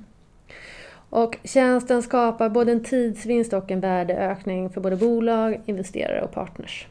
Och 1.10 1.38
tjänsten 1.44 2.02
skapar 2.02 2.48
både 2.48 2.72
en 2.72 2.84
tidsvinst 2.84 3.52
och 3.52 3.70
en 3.70 3.80
värdeökning 3.80 4.70
för 4.70 4.80
både 4.80 4.96
bolag, 4.96 5.60
investerare 5.66 6.22
och 6.22 6.32
partners. 6.32 6.86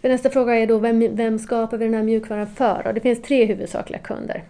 För 0.00 0.08
nästa 0.08 0.30
fråga 0.30 0.54
är 0.54 0.66
då 0.66 0.78
vem, 0.78 1.16
vem 1.16 1.38
skapar 1.38 1.76
vi 1.76 1.84
den 1.84 1.94
här 1.94 2.02
mjukvaran 2.02 2.46
för? 2.46 2.82
Och 2.86 2.94
det 2.94 3.00
finns 3.00 3.22
tre 3.22 3.44
huvudsakliga 3.44 4.00
kunder. 4.00 4.44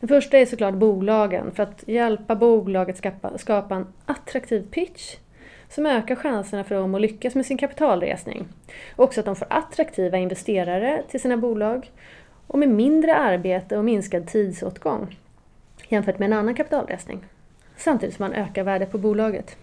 Den 0.00 0.08
första 0.08 0.38
är 0.38 0.46
såklart 0.46 0.74
bolagen 0.74 1.52
för 1.52 1.62
att 1.62 1.84
hjälpa 1.88 2.34
bolaget 2.36 2.96
skapa, 2.96 3.38
skapa 3.38 3.74
en 3.74 3.86
attraktiv 4.06 4.66
pitch 4.70 5.16
som 5.68 5.86
ökar 5.86 6.16
chanserna 6.16 6.64
för 6.64 6.74
dem 6.74 6.94
att 6.94 7.00
lyckas 7.00 7.34
med 7.34 7.46
sin 7.46 7.58
kapitalresning. 7.58 8.48
Och 8.96 9.04
också 9.04 9.20
att 9.20 9.26
de 9.26 9.36
får 9.36 9.46
attraktiva 9.50 10.18
investerare 10.18 11.02
till 11.08 11.20
sina 11.20 11.36
bolag 11.36 11.90
och 12.46 12.58
med 12.58 12.68
mindre 12.68 13.16
arbete 13.16 13.76
och 13.78 13.84
minskad 13.84 14.26
tidsåtgång 14.26 15.18
jämfört 15.88 16.18
med 16.18 16.26
en 16.26 16.38
annan 16.38 16.54
kapitalresning. 16.54 17.24
Samtidigt 17.76 18.16
som 18.16 18.22
man 18.24 18.32
ökar 18.32 18.64
värdet 18.64 18.92
på 18.92 18.98
bolaget. 18.98 19.56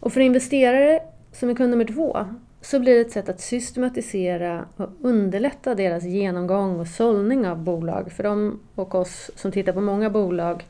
Och 0.00 0.12
för 0.12 0.20
investerare 0.20 1.00
som 1.32 1.50
är 1.50 1.54
kund 1.54 1.70
nummer 1.70 1.84
två 1.84 2.26
så 2.60 2.80
blir 2.80 2.94
det 2.94 3.00
ett 3.00 3.12
sätt 3.12 3.28
att 3.28 3.40
systematisera 3.40 4.64
och 4.76 4.88
underlätta 5.02 5.74
deras 5.74 6.04
genomgång 6.04 6.80
och 6.80 6.86
sållning 6.86 7.46
av 7.46 7.58
bolag. 7.58 8.12
För 8.12 8.22
de 8.22 8.60
och 8.74 8.94
oss 8.94 9.30
som 9.34 9.52
tittar 9.52 9.72
på 9.72 9.80
många 9.80 10.10
bolag 10.10 10.66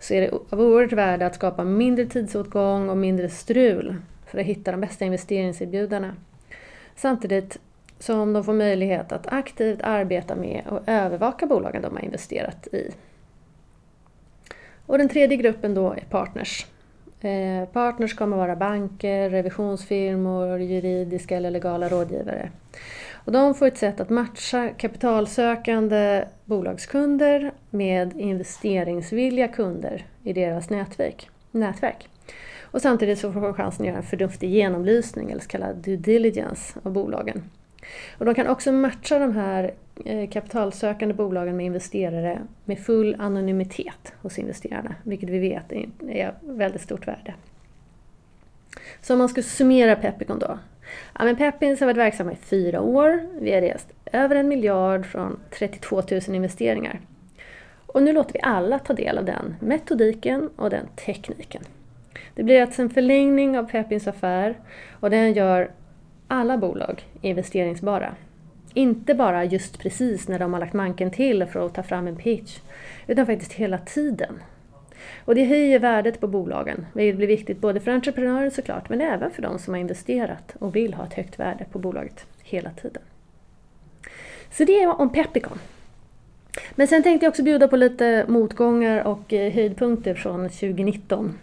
så 0.00 0.14
är 0.14 0.20
det 0.20 0.30
av 0.50 0.60
oerhört 0.60 0.92
värde 0.92 1.26
att 1.26 1.34
skapa 1.34 1.64
mindre 1.64 2.06
tidsåtgång 2.06 2.88
och 2.88 2.96
mindre 2.96 3.28
strul 3.28 3.96
för 4.26 4.38
att 4.38 4.46
hitta 4.46 4.70
de 4.70 4.80
bästa 4.80 5.04
investeringserbjudarna. 5.04 6.16
Samtidigt 6.96 7.58
som 7.98 8.32
de 8.32 8.44
får 8.44 8.52
möjlighet 8.52 9.12
att 9.12 9.26
aktivt 9.26 9.80
arbeta 9.82 10.36
med 10.36 10.62
och 10.68 10.80
övervaka 10.86 11.46
bolagen 11.46 11.82
de 11.82 11.96
har 11.96 12.04
investerat 12.04 12.66
i. 12.66 12.90
Och 14.86 14.98
den 14.98 15.08
tredje 15.08 15.36
gruppen 15.36 15.74
då 15.74 15.92
är 15.92 16.04
partners 16.10 16.66
Eh, 17.24 17.68
partners 17.72 18.14
kommer 18.14 18.36
vara 18.36 18.56
banker, 18.56 19.30
revisionsfirmor, 19.30 20.60
juridiska 20.60 21.36
eller 21.36 21.50
legala 21.50 21.88
rådgivare. 21.88 22.50
Och 23.24 23.32
de 23.32 23.54
får 23.54 23.66
ett 23.66 23.78
sätt 23.78 24.00
att 24.00 24.10
matcha 24.10 24.68
kapitalsökande 24.68 26.24
bolagskunder 26.44 27.52
med 27.70 28.20
investeringsvilliga 28.20 29.48
kunder 29.48 30.06
i 30.22 30.32
deras 30.32 30.70
nätverk. 30.70 31.28
nätverk. 31.50 32.08
Och 32.60 32.82
samtidigt 32.82 33.18
så 33.18 33.32
får 33.32 33.40
de 33.40 33.54
chansen 33.54 33.82
att 33.82 33.88
göra 33.88 33.96
en 33.96 34.02
förnuftig 34.02 34.50
genomlysning 34.50 35.30
eller 35.30 35.40
så 35.40 35.48
kallad 35.48 35.76
due 35.76 35.96
diligence 35.96 36.80
av 36.82 36.92
bolagen. 36.92 37.42
Och 38.18 38.24
de 38.24 38.34
kan 38.34 38.46
också 38.46 38.72
matcha 38.72 39.18
de 39.18 39.36
här 39.36 39.74
Eh, 40.04 40.30
kapitalsökande 40.30 41.14
bolagen 41.14 41.56
med 41.56 41.66
investerare 41.66 42.42
med 42.64 42.78
full 42.78 43.16
anonymitet 43.18 44.12
hos 44.22 44.38
investerarna, 44.38 44.94
vilket 45.02 45.28
vi 45.28 45.38
vet 45.38 45.72
är 46.08 46.34
väldigt 46.40 46.82
stort 46.82 47.08
värde. 47.08 47.34
Så 49.00 49.12
om 49.12 49.18
man 49.18 49.28
ska 49.28 49.42
summera 49.42 49.96
Pepicon 49.96 50.38
då. 50.38 50.58
Ja, 51.18 51.24
men 51.24 51.36
Pepins 51.36 51.80
har 51.80 51.86
varit 51.86 51.96
verksamma 51.96 52.32
i 52.32 52.36
fyra 52.36 52.80
år. 52.80 53.20
Vi 53.40 53.52
har 53.52 53.60
rest 53.60 53.92
över 54.12 54.36
en 54.36 54.48
miljard 54.48 55.06
från 55.06 55.40
32 55.50 56.02
000 56.10 56.20
investeringar. 56.28 57.00
Och 57.86 58.02
nu 58.02 58.12
låter 58.12 58.32
vi 58.32 58.40
alla 58.42 58.78
ta 58.78 58.92
del 58.92 59.18
av 59.18 59.24
den 59.24 59.56
metodiken 59.60 60.50
och 60.56 60.70
den 60.70 60.86
tekniken. 61.06 61.62
Det 62.34 62.42
blir 62.42 62.62
alltså 62.62 62.82
en 62.82 62.90
förlängning 62.90 63.58
av 63.58 63.64
Pepins 63.64 64.08
affär 64.08 64.58
och 65.00 65.10
den 65.10 65.32
gör 65.32 65.70
alla 66.28 66.58
bolag 66.58 67.04
investeringsbara. 67.20 68.14
Inte 68.74 69.14
bara 69.14 69.44
just 69.44 69.78
precis 69.78 70.28
när 70.28 70.38
de 70.38 70.52
har 70.52 70.60
lagt 70.60 70.72
manken 70.72 71.10
till 71.10 71.46
för 71.46 71.66
att 71.66 71.74
ta 71.74 71.82
fram 71.82 72.06
en 72.06 72.16
pitch, 72.16 72.58
utan 73.06 73.26
faktiskt 73.26 73.52
hela 73.52 73.78
tiden. 73.78 74.34
Och 75.24 75.34
det 75.34 75.44
höjer 75.44 75.78
värdet 75.78 76.20
på 76.20 76.26
bolagen, 76.26 76.86
vilket 76.92 77.16
blir 77.16 77.26
viktigt 77.26 77.60
både 77.60 77.80
för 77.80 77.90
entreprenörer 77.90 78.50
såklart, 78.50 78.88
men 78.88 79.00
även 79.00 79.30
för 79.30 79.42
de 79.42 79.58
som 79.58 79.74
har 79.74 79.80
investerat 79.80 80.56
och 80.58 80.76
vill 80.76 80.94
ha 80.94 81.06
ett 81.06 81.14
högt 81.14 81.38
värde 81.38 81.64
på 81.72 81.78
bolaget 81.78 82.26
hela 82.42 82.70
tiden. 82.70 83.02
Så 84.50 84.64
det 84.64 84.82
är 84.82 85.00
om 85.00 85.12
Pepicon. 85.12 85.58
Men 86.74 86.88
sen 86.88 87.02
tänkte 87.02 87.26
jag 87.26 87.30
också 87.30 87.42
bjuda 87.42 87.68
på 87.68 87.76
lite 87.76 88.24
motgångar 88.28 89.04
och 89.04 89.32
eh, 89.32 89.52
höjdpunkter 89.52 90.14
från 90.14 90.48
2019. 90.48 91.38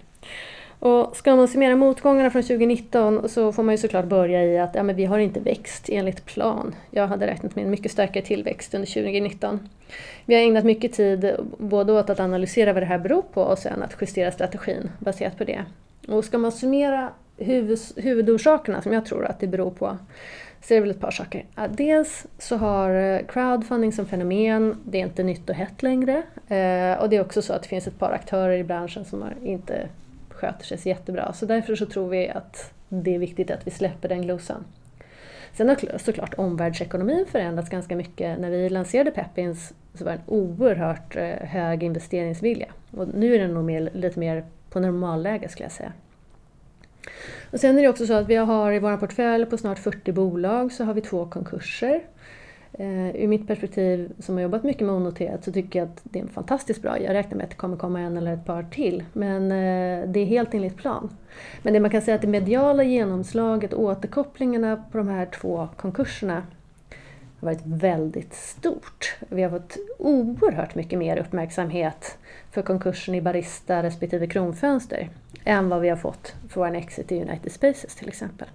Och 0.80 1.16
ska 1.16 1.36
man 1.36 1.48
summera 1.48 1.76
motgångarna 1.76 2.30
från 2.30 2.42
2019 2.42 3.30
så 3.30 3.52
får 3.52 3.64
man 3.64 3.74
ju 3.74 3.78
såklart 3.78 4.06
börja 4.06 4.46
i 4.46 4.60
att 4.60 4.76
ja, 4.76 4.84
men 4.84 4.96
vi 4.96 5.06
har 5.06 5.20
inte 5.20 5.40
växt 5.40 5.90
enligt 5.90 6.26
plan. 6.26 6.76
Jag 6.92 7.08
hade 7.08 7.28
räknat 7.28 7.56
med 7.56 7.66
en 7.66 7.72
mycket 7.72 7.92
starkare 7.92 8.24
tillväxt 8.24 8.74
under 8.74 8.88
2019. 8.88 9.70
Vi 10.26 10.36
har 10.36 10.42
ägnat 10.42 10.66
mycket 10.66 10.94
tid 10.94 11.36
både 11.58 11.94
åt 11.94 12.10
att 12.10 12.20
analysera 12.20 12.74
vad 12.74 12.82
det 12.82 12.88
här 12.88 13.00
beror 13.00 13.22
på 13.22 13.42
och 13.42 13.58
sen 13.58 13.84
att 13.84 13.96
justera 14.02 14.32
strategin 14.32 14.92
baserat 15.00 15.38
på 15.38 15.44
det. 15.44 15.66
Och 16.08 16.26
ska 16.26 16.38
man 16.38 16.52
summera 16.52 17.10
huvud, 17.38 17.80
huvudorsakerna 17.96 18.82
som 18.82 18.94
jag 18.94 19.06
tror 19.06 19.26
att 19.26 19.40
det 19.40 19.48
beror 19.48 19.72
på 19.72 19.98
så 20.62 20.74
är 20.74 20.76
det 20.76 20.82
väl 20.82 20.92
ett 20.92 21.00
par 21.00 21.12
saker. 21.12 21.46
Dels 21.70 22.26
så 22.38 22.58
har 22.58 22.96
eh, 22.96 23.26
crowdfunding 23.28 23.94
som 23.94 24.06
fenomen, 24.06 24.76
det 24.84 24.98
är 24.98 25.02
inte 25.02 25.24
nytt 25.24 25.50
och 25.50 25.56
hett 25.56 25.84
längre. 25.84 26.16
Eh, 26.48 27.02
och 27.02 27.10
det 27.10 27.16
är 27.16 27.22
också 27.22 27.42
så 27.42 27.54
att 27.54 27.64
det 27.64 27.70
finns 27.70 27.88
ett 27.88 28.00
par 28.00 28.12
aktörer 28.12 28.58
i 28.58 28.64
branschen 28.64 29.06
som 29.06 29.22
har 29.22 29.34
inte 29.44 29.90
sköter 30.40 30.66
sig 30.66 30.78
så 30.78 30.90
jättebra. 30.90 31.34
Så 31.34 31.46
därför 31.46 31.76
så 31.76 31.86
tror 31.86 32.10
vi 32.10 32.30
att 32.30 32.74
det 32.90 33.16
är 33.16 33.20
viktigt 33.20 33.52
att 33.52 33.68
vi 33.68 33.72
släpper 33.72 34.10
den 34.10 34.22
glosan. 34.22 34.64
Sen 35.54 35.70
har 35.70 35.98
såklart 35.98 36.34
omvärldsekonomin 36.34 37.26
förändrats 37.32 37.70
ganska 37.70 37.96
mycket. 37.96 38.40
När 38.40 38.50
vi 38.50 38.70
lanserade 38.70 39.12
Peppins 39.12 39.74
så 39.94 40.06
var 40.06 40.12
det 40.12 40.18
en 40.18 40.24
oerhört 40.26 41.16
eh, 41.16 41.24
hög 41.24 41.84
investeringsvilja. 41.84 42.68
Och 42.92 43.08
nu 43.14 43.36
är 43.36 43.40
den 43.40 43.54
nog 43.54 43.64
mer, 43.64 43.90
lite 43.94 44.20
mer 44.20 44.46
på 44.70 44.80
normalläge 44.80 45.50
skulle 45.50 45.66
jag 45.66 45.72
säga. 45.72 45.94
Och 47.52 47.60
sen 47.60 47.78
är 47.78 47.82
det 47.82 47.88
också 47.88 48.06
så 48.06 48.14
att 48.14 48.28
vi 48.28 48.36
har 48.36 48.72
i 48.72 48.80
vår 48.80 48.98
portfölj 48.98 49.46
på 49.46 49.58
snart 49.58 49.80
40 49.80 50.12
bolag 50.12 50.72
så 50.72 50.84
har 50.84 50.94
vi 50.94 51.02
två 51.02 51.26
konkurser. 51.26 52.02
Uh, 52.80 53.16
ur 53.16 53.28
mitt 53.28 53.48
perspektiv 53.48 54.12
som 54.20 54.36
har 54.36 54.42
jobbat 54.42 54.64
mycket 54.64 54.88
med 54.88 54.96
onoterat 54.96 55.44
så 55.44 55.52
tycker 55.52 55.80
jag 55.80 55.88
att 55.88 56.02
det 56.04 56.20
är 56.20 56.26
fantastiskt 56.26 56.82
bra. 56.82 57.00
Jag 57.00 57.14
räknar 57.14 57.38
med 57.38 57.44
att 57.44 57.50
det 57.50 57.56
kommer 57.56 57.78
komma 57.78 58.00
en 58.00 58.18
eller 58.18 58.34
ett 58.34 58.46
par 58.46 58.64
till. 58.64 59.04
Men 59.14 59.44
uh, 59.44 60.12
det 60.12 60.20
är 60.20 60.26
helt 60.26 60.54
enligt 60.54 60.78
plan. 60.78 61.10
Men 61.64 61.74
det 61.74 61.80
man 61.80 61.92
kan 61.92 62.02
säga 62.02 62.14
är 62.14 62.16
att 62.16 62.22
det 62.22 62.28
mediala 62.28 62.84
genomslaget 62.84 63.74
och 63.74 63.84
återkopplingarna 63.84 64.84
på 64.92 64.98
de 64.98 65.08
här 65.08 65.26
två 65.26 65.68
konkurserna 65.78 66.44
har 67.40 67.46
varit 67.46 67.66
väldigt 67.66 68.34
stort. 68.34 69.16
Vi 69.30 69.44
har 69.44 69.50
fått 69.50 69.78
oerhört 69.98 70.76
mycket 70.76 71.00
mer 71.00 71.18
uppmärksamhet 71.18 72.18
för 72.52 72.62
konkursen 72.62 73.16
i 73.16 73.22
Barista 73.22 73.84
respektive 73.84 74.28
Kronfönster 74.28 75.10
än 75.44 75.70
vad 75.70 75.82
vi 75.82 75.90
har 75.90 75.98
fått 75.98 76.34
för 76.50 76.62
vår 76.62 76.76
exit 76.76 77.12
i 77.12 77.22
United 77.22 77.52
Spaces 77.52 77.96
till 77.96 78.08
exempel. 78.08 78.48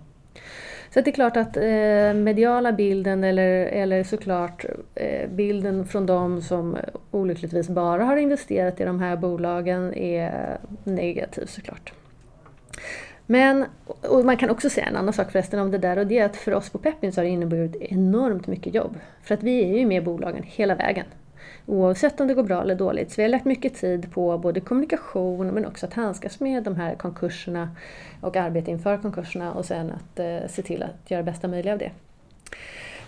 Så 0.94 1.00
det 1.00 1.10
är 1.10 1.12
klart 1.12 1.36
att 1.36 1.56
eh, 1.56 2.14
mediala 2.14 2.72
bilden 2.72 3.24
eller, 3.24 3.66
eller 3.66 4.04
såklart 4.04 4.64
eh, 4.94 5.28
bilden 5.30 5.86
från 5.86 6.06
de 6.06 6.42
som 6.42 6.76
olyckligtvis 7.10 7.68
bara 7.68 8.04
har 8.04 8.16
investerat 8.16 8.80
i 8.80 8.84
de 8.84 9.00
här 9.00 9.16
bolagen 9.16 9.94
är 9.94 10.58
negativ 10.84 11.46
såklart. 11.46 11.92
Men 13.26 13.64
och 14.00 14.24
man 14.24 14.36
kan 14.36 14.50
också 14.50 14.70
säga 14.70 14.86
en 14.86 14.96
annan 14.96 15.12
sak 15.12 15.32
förresten 15.32 15.60
om 15.60 15.70
det 15.70 15.78
där 15.78 15.96
och 15.96 16.06
det 16.06 16.18
är 16.18 16.24
att 16.24 16.36
för 16.36 16.54
oss 16.54 16.70
på 16.70 16.78
Peppin 16.78 17.12
så 17.12 17.20
har 17.20 17.24
det 17.24 17.30
inneburit 17.30 17.76
enormt 17.76 18.46
mycket 18.46 18.74
jobb. 18.74 18.96
För 19.22 19.34
att 19.34 19.42
vi 19.42 19.64
är 19.64 19.78
ju 19.78 19.86
med 19.86 20.02
i 20.02 20.04
bolagen 20.04 20.42
hela 20.46 20.74
vägen. 20.74 21.06
Oavsett 21.66 22.20
om 22.20 22.26
det 22.26 22.34
går 22.34 22.42
bra 22.42 22.62
eller 22.62 22.74
dåligt. 22.74 23.10
Så 23.10 23.14
vi 23.16 23.22
har 23.22 23.28
lagt 23.28 23.44
mycket 23.44 23.74
tid 23.74 24.12
på 24.12 24.38
både 24.38 24.60
kommunikation 24.60 25.46
men 25.46 25.66
också 25.66 25.86
att 25.86 25.94
handskas 25.94 26.40
med 26.40 26.62
de 26.62 26.76
här 26.76 26.94
konkurserna 26.94 27.68
och 28.20 28.36
arbeta 28.36 28.70
inför 28.70 28.98
konkurserna 28.98 29.52
och 29.52 29.64
sen 29.64 29.92
att 29.92 30.18
eh, 30.18 30.48
se 30.48 30.62
till 30.62 30.82
att 30.82 31.10
göra 31.10 31.22
bästa 31.22 31.48
möjliga 31.48 31.72
av 31.72 31.78
det. 31.78 31.90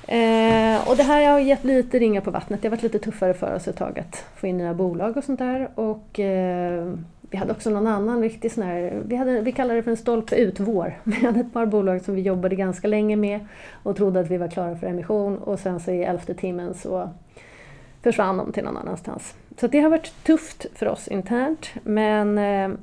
Eh, 0.09 0.89
och 0.89 0.97
det 0.97 1.03
här 1.03 1.33
har 1.33 1.39
gett 1.39 1.65
lite 1.65 1.99
ringar 1.99 2.21
på 2.21 2.31
vattnet. 2.31 2.63
Det 2.63 2.69
har 2.69 2.71
varit 2.71 2.83
lite 2.83 2.99
tuffare 2.99 3.35
för 3.35 3.55
oss 3.55 3.69
ett 3.69 3.77
tag 3.77 3.99
att 3.99 4.25
få 4.35 4.47
in 4.47 4.59
nya 4.59 4.75
bolag 4.75 5.17
och 5.17 5.25
sånt 5.25 5.39
där. 5.39 5.69
Och, 5.75 6.21
eh, 6.21 6.95
vi 7.31 7.39
hade 7.39 7.53
också 7.53 7.71
någon 7.71 7.87
annan 7.87 8.23
riktig 8.23 8.53
sån 8.53 8.65
här, 8.65 9.03
vi, 9.05 9.17
hade, 9.17 9.41
vi 9.41 9.53
kallade 9.53 9.79
det 9.79 9.83
för 9.83 9.91
en 9.91 9.97
stolpe 9.97 10.37
ut-vår. 10.37 10.99
Vi 11.05 11.27
hade 11.27 11.41
ett 11.41 11.53
par 11.53 11.67
bolag 11.67 12.03
som 12.03 12.15
vi 12.15 12.23
jobbade 12.23 12.57
ganska 12.57 12.89
länge 12.89 13.17
med 13.17 13.41
och 13.83 13.97
trodde 13.97 14.21
att 14.21 14.31
vi 14.31 14.37
var 14.37 14.49
klara 14.49 14.77
för 14.77 14.87
emission 14.87 15.39
och 15.39 15.59
sen 15.59 15.81
så 15.81 15.91
i 15.91 16.03
elfte 16.03 16.35
timmen 16.35 16.75
så 16.75 17.11
försvann 18.03 18.37
de 18.37 18.53
till 18.53 18.65
någon 18.65 18.77
annanstans. 18.77 19.35
Så 19.61 19.67
det 19.67 19.81
har 19.81 19.91
varit 19.91 20.25
tufft 20.25 20.67
för 20.75 20.89
oss 20.89 21.09
internt 21.09 21.71
men 21.83 22.39
eh, 22.39 22.79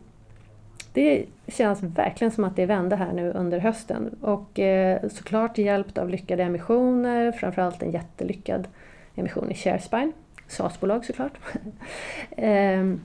det 0.93 1.25
känns 1.47 1.83
verkligen 1.83 2.31
som 2.31 2.43
att 2.43 2.55
det 2.55 2.65
vände 2.65 2.95
här 2.95 3.13
nu 3.13 3.31
under 3.31 3.59
hösten 3.59 4.15
och 4.21 4.59
eh, 4.59 5.09
såklart 5.09 5.57
hjälpt 5.57 5.97
av 5.97 6.09
lyckade 6.09 6.43
emissioner, 6.43 7.31
framförallt 7.31 7.83
en 7.83 7.91
jättelyckad 7.91 8.67
emission 9.15 9.51
i 9.51 9.55
Sharespine, 9.55 10.11
SAS-bolag 10.47 11.05
såklart. 11.05 11.33
Ehm, 12.37 13.01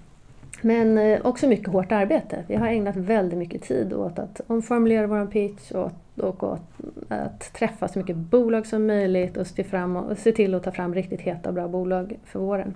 men 0.60 0.98
eh, 0.98 1.26
också 1.26 1.46
mycket 1.46 1.68
hårt 1.68 1.92
arbete. 1.92 2.44
Vi 2.46 2.56
har 2.56 2.68
ägnat 2.68 2.96
väldigt 2.96 3.38
mycket 3.38 3.62
tid 3.62 3.92
åt 3.92 4.18
att 4.18 4.40
omformulera 4.46 5.06
vår 5.06 5.26
pitch 5.26 5.70
och, 5.70 5.92
och 6.16 6.42
åt 6.42 6.60
att 7.08 7.52
träffa 7.52 7.88
så 7.88 7.98
mycket 7.98 8.16
bolag 8.16 8.66
som 8.66 8.86
möjligt 8.86 9.36
och 9.36 9.46
se, 9.46 9.64
fram 9.64 9.96
och 9.96 10.18
se 10.18 10.32
till 10.32 10.54
att 10.54 10.62
ta 10.62 10.72
fram 10.72 10.94
riktigt 10.94 11.20
heta 11.20 11.48
och 11.48 11.54
bra 11.54 11.68
bolag 11.68 12.18
för 12.24 12.38
våren. 12.38 12.74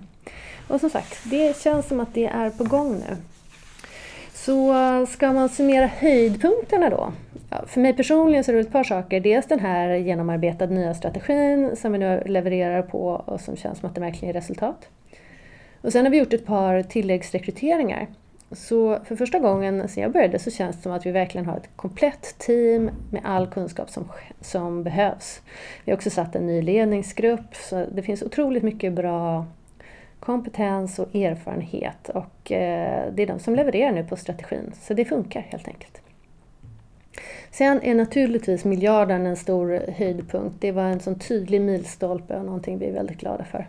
Och 0.67 0.79
som 0.79 0.89
sagt, 0.89 1.17
det 1.29 1.57
känns 1.57 1.87
som 1.87 1.99
att 1.99 2.13
det 2.13 2.25
är 2.25 2.49
på 2.49 2.63
gång 2.63 2.93
nu. 2.93 3.15
Så 4.33 4.73
eh, 4.73 5.05
ska 5.05 5.33
man 5.33 5.49
summera 5.49 5.87
höjdpunkterna 5.87 6.89
då? 6.89 7.13
Ja, 7.49 7.63
för 7.67 7.81
mig 7.81 7.93
personligen 7.93 8.43
så 8.43 8.51
är 8.51 8.55
det 8.55 8.61
ett 8.61 8.71
par 8.71 8.83
saker. 8.83 9.19
Dels 9.19 9.45
den 9.45 9.59
här 9.59 9.95
genomarbetade 9.95 10.73
nya 10.73 10.93
strategin 10.93 11.75
som 11.75 11.91
vi 11.91 11.97
nu 11.97 12.23
levererar 12.25 12.81
på 12.81 13.07
och 13.07 13.41
som 13.41 13.55
känns 13.55 13.79
som 13.79 13.89
att 13.89 13.95
det 13.95 14.01
verkligen 14.01 14.33
ger 14.33 14.41
resultat. 14.41 14.87
Och 15.83 15.91
sen 15.91 16.05
har 16.05 16.11
vi 16.11 16.17
gjort 16.17 16.33
ett 16.33 16.45
par 16.45 16.81
tilläggsrekryteringar. 16.81 18.07
Så 18.51 18.99
för 19.05 19.15
första 19.15 19.39
gången 19.39 19.87
sedan 19.87 20.03
jag 20.03 20.11
började 20.11 20.39
så 20.39 20.51
känns 20.51 20.75
det 20.75 20.81
som 20.81 20.91
att 20.91 21.05
vi 21.05 21.11
verkligen 21.11 21.45
har 21.45 21.57
ett 21.57 21.69
komplett 21.75 22.35
team 22.37 22.89
med 23.11 23.21
all 23.23 23.47
kunskap 23.47 23.89
som, 23.89 24.07
som 24.41 24.83
behövs. 24.83 25.41
Vi 25.85 25.91
har 25.91 25.97
också 25.97 26.09
satt 26.09 26.35
en 26.35 26.47
ny 26.47 26.61
ledningsgrupp 26.61 27.55
så 27.55 27.85
det 27.91 28.01
finns 28.01 28.23
otroligt 28.23 28.63
mycket 28.63 28.93
bra 28.93 29.45
kompetens 30.19 30.99
och 30.99 31.15
erfarenhet 31.15 32.09
och 32.09 32.51
eh, 32.51 33.13
det 33.13 33.23
är 33.23 33.27
de 33.27 33.39
som 33.39 33.55
levererar 33.55 33.91
nu 33.91 34.03
på 34.03 34.15
strategin. 34.15 34.73
Så 34.81 34.93
det 34.93 35.05
funkar 35.05 35.41
helt 35.41 35.67
enkelt. 35.67 36.01
Sen 37.51 37.81
är 37.81 37.95
naturligtvis 37.95 38.65
miljarden 38.65 39.25
en 39.25 39.37
stor 39.37 39.81
höjdpunkt. 39.91 40.55
Det 40.59 40.71
var 40.71 40.83
en 40.83 40.99
sån 40.99 41.19
tydlig 41.19 41.61
milstolpe 41.61 42.35
och 42.35 42.45
någonting 42.45 42.77
vi 42.77 42.85
är 42.85 42.93
väldigt 42.93 43.19
glada 43.19 43.43
för. 43.43 43.67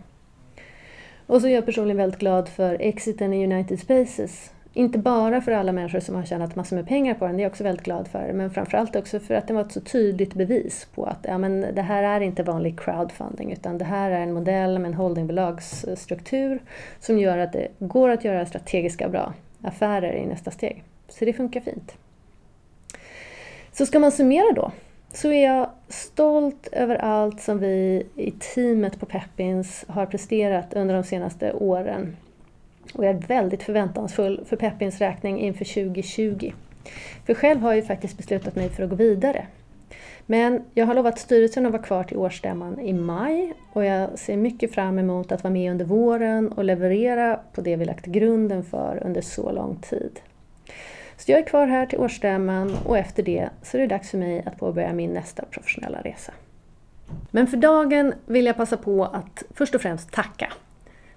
Och 1.26 1.40
så 1.40 1.46
är 1.46 1.54
jag 1.54 1.66
personligen 1.66 1.96
väldigt 1.96 2.20
glad 2.20 2.48
för 2.48 2.76
exiten 2.80 3.34
i 3.34 3.44
United 3.44 3.80
Spaces. 3.80 4.50
Inte 4.76 4.98
bara 4.98 5.40
för 5.40 5.52
alla 5.52 5.72
människor 5.72 6.00
som 6.00 6.14
har 6.14 6.24
tjänat 6.24 6.56
massor 6.56 6.76
med 6.76 6.88
pengar 6.88 7.14
på 7.14 7.26
den, 7.26 7.36
det 7.36 7.40
är 7.40 7.44
jag 7.44 7.50
också 7.50 7.64
väldigt 7.64 7.84
glad 7.84 8.08
för, 8.08 8.32
men 8.32 8.50
framförallt 8.50 8.96
också 8.96 9.20
för 9.20 9.34
att 9.34 9.48
det 9.48 9.54
var 9.54 9.60
ett 9.60 9.72
så 9.72 9.80
tydligt 9.80 10.34
bevis 10.34 10.88
på 10.94 11.04
att 11.04 11.18
ja, 11.22 11.38
men 11.38 11.60
det 11.74 11.82
här 11.82 12.02
är 12.02 12.20
inte 12.20 12.42
vanlig 12.42 12.80
crowdfunding 12.80 13.52
utan 13.52 13.78
det 13.78 13.84
här 13.84 14.10
är 14.10 14.20
en 14.20 14.32
modell 14.32 14.78
med 14.78 14.88
en 14.88 14.94
holdingbolagsstruktur 14.94 16.62
som 17.00 17.18
gör 17.18 17.38
att 17.38 17.52
det 17.52 17.68
går 17.78 18.08
att 18.08 18.24
göra 18.24 18.46
strategiska 18.46 19.08
bra 19.08 19.32
affärer 19.62 20.12
i 20.12 20.26
nästa 20.26 20.50
steg. 20.50 20.84
Så 21.08 21.24
det 21.24 21.32
funkar 21.32 21.60
fint. 21.60 21.96
Så 23.72 23.86
ska 23.86 23.98
man 23.98 24.12
summera 24.12 24.52
då 24.54 24.72
så 25.14 25.32
är 25.32 25.44
jag 25.44 25.70
stolt 25.88 26.68
över 26.72 26.96
allt 26.96 27.40
som 27.40 27.58
vi 27.58 28.06
i 28.16 28.30
teamet 28.30 29.00
på 29.00 29.06
Peppins 29.06 29.84
har 29.88 30.06
presterat 30.06 30.74
under 30.74 30.94
de 30.94 31.04
senaste 31.04 31.52
åren. 31.52 32.16
Och 32.94 33.04
jag 33.04 33.14
är 33.14 33.26
väldigt 33.26 33.62
förväntansfull 33.62 34.44
för 34.46 34.56
Peppins 34.56 34.98
räkning 34.98 35.40
inför 35.40 35.64
2020. 35.64 36.52
För 37.26 37.34
själv 37.34 37.60
har 37.60 37.68
jag 37.68 37.76
ju 37.76 37.82
faktiskt 37.82 38.16
beslutat 38.16 38.56
mig 38.56 38.68
för 38.68 38.82
att 38.82 38.90
gå 38.90 38.96
vidare. 38.96 39.46
Men 40.26 40.64
jag 40.74 40.86
har 40.86 40.94
lovat 40.94 41.18
styrelsen 41.18 41.66
att 41.66 41.72
vara 41.72 41.82
kvar 41.82 42.04
till 42.04 42.16
årsstämman 42.16 42.80
i 42.80 42.92
maj 42.92 43.52
och 43.72 43.84
jag 43.84 44.18
ser 44.18 44.36
mycket 44.36 44.74
fram 44.74 44.98
emot 44.98 45.32
att 45.32 45.42
vara 45.42 45.52
med 45.52 45.70
under 45.70 45.84
våren 45.84 46.52
och 46.52 46.64
leverera 46.64 47.40
på 47.52 47.60
det 47.60 47.76
vi 47.76 47.84
lagt 47.84 48.06
grunden 48.06 48.64
för 48.64 49.02
under 49.04 49.20
så 49.20 49.52
lång 49.52 49.76
tid. 49.76 50.20
Så 51.16 51.32
jag 51.32 51.40
är 51.40 51.46
kvar 51.46 51.66
här 51.66 51.86
till 51.86 51.98
årsstämman 51.98 52.76
och 52.84 52.98
efter 52.98 53.22
det 53.22 53.50
så 53.62 53.76
är 53.76 53.80
det 53.80 53.86
dags 53.86 54.10
för 54.10 54.18
mig 54.18 54.42
att 54.46 54.58
påbörja 54.58 54.92
min 54.92 55.12
nästa 55.12 55.44
professionella 55.50 56.00
resa. 56.00 56.32
Men 57.30 57.46
för 57.46 57.56
dagen 57.56 58.14
vill 58.26 58.46
jag 58.46 58.56
passa 58.56 58.76
på 58.76 59.04
att 59.04 59.42
först 59.50 59.74
och 59.74 59.80
främst 59.80 60.12
tacka. 60.12 60.52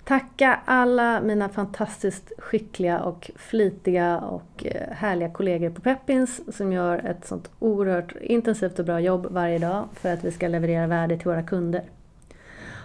Tacka 0.03 0.59
alla 0.65 1.21
mina 1.21 1.49
fantastiskt 1.49 2.31
skickliga 2.37 2.99
och 2.99 3.31
flitiga 3.35 4.19
och 4.19 4.65
eh, 4.65 4.91
härliga 4.91 5.29
kollegor 5.29 5.69
på 5.69 5.81
Peppins 5.81 6.57
som 6.57 6.73
gör 6.73 6.97
ett 6.97 7.25
sånt 7.25 7.51
oerhört 7.59 8.15
intensivt 8.21 8.79
och 8.79 8.85
bra 8.85 8.99
jobb 8.99 9.27
varje 9.31 9.59
dag 9.59 9.87
för 9.93 10.13
att 10.13 10.23
vi 10.23 10.31
ska 10.31 10.47
leverera 10.47 10.87
värde 10.87 11.17
till 11.17 11.27
våra 11.27 11.43
kunder. 11.43 11.83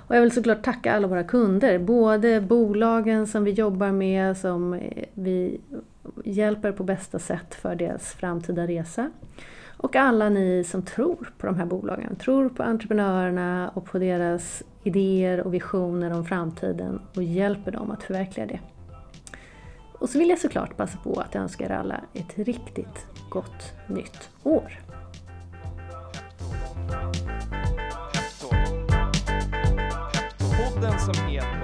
Och 0.06 0.16
jag 0.16 0.20
vill 0.20 0.30
såklart 0.30 0.62
tacka 0.62 0.92
alla 0.92 1.06
våra 1.06 1.24
kunder, 1.24 1.78
både 1.78 2.40
bolagen 2.40 3.26
som 3.26 3.44
vi 3.44 3.50
jobbar 3.50 3.92
med, 3.92 4.36
som 4.36 4.74
eh, 4.74 5.04
vi 5.14 5.60
hjälper 6.24 6.72
på 6.72 6.84
bästa 6.84 7.18
sätt 7.18 7.54
för 7.54 7.74
deras 7.74 8.12
framtida 8.12 8.66
resa. 8.66 9.10
Och 9.76 9.96
alla 9.96 10.28
ni 10.28 10.64
som 10.64 10.82
tror 10.82 11.32
på 11.38 11.46
de 11.46 11.56
här 11.56 11.66
bolagen, 11.66 12.16
tror 12.16 12.48
på 12.48 12.62
entreprenörerna 12.62 13.70
och 13.74 13.84
på 13.84 13.98
deras 13.98 14.62
idéer 14.82 15.40
och 15.40 15.54
visioner 15.54 16.12
om 16.12 16.24
framtiden 16.24 17.00
och 17.16 17.22
hjälper 17.22 17.72
dem 17.72 17.90
att 17.90 18.02
förverkliga 18.02 18.46
det. 18.46 18.60
Och 19.98 20.08
så 20.08 20.18
vill 20.18 20.28
jag 20.28 20.38
såklart 20.38 20.76
passa 20.76 20.98
på 20.98 21.20
att 21.20 21.36
önska 21.36 21.64
er 21.64 21.70
alla 21.70 22.00
ett 22.12 22.38
riktigt 22.38 23.06
gott 23.30 23.72
nytt 23.88 24.30
år. 24.42 24.80
Podden 30.38 30.98
som 30.98 31.26
heter 31.28 31.61